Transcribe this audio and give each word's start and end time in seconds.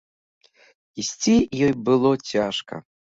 Ісці 1.03 1.33
ёй 1.67 1.73
было 1.91 2.11
цяжка. 2.31 2.81